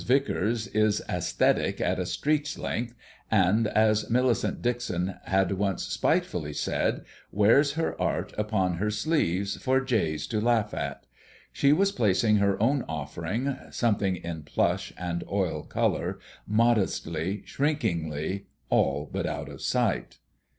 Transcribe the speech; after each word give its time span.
Vicars 0.03 0.65
is 0.73 1.03
æsthetic 1.07 1.79
at 1.79 1.99
a 1.99 2.07
street's 2.07 2.57
length, 2.57 2.95
and, 3.29 3.67
as 3.67 4.09
Millicent 4.09 4.59
Dixon 4.59 5.13
had 5.25 5.51
once 5.51 5.83
spitefully 5.83 6.53
said, 6.53 7.03
wears 7.31 7.73
her 7.73 8.01
art 8.01 8.33
upon 8.35 8.77
her 8.77 8.89
sleeves 8.89 9.57
for 9.57 9.79
Jays 9.79 10.25
to 10.25 10.41
laugh 10.41 10.73
at. 10.73 11.05
She 11.53 11.71
was 11.71 11.91
placing 11.91 12.37
her 12.37 12.59
own 12.59 12.83
offering, 12.89 13.55
something 13.69 14.15
in 14.15 14.41
plush 14.41 14.91
and 14.97 15.23
oil 15.29 15.61
colour, 15.61 16.17
modestly, 16.47 17.43
shrinkingly, 17.45 18.47
all 18.71 19.07
but 19.13 19.27
out 19.27 19.49
of 19.49 19.61
sight. 19.61 20.17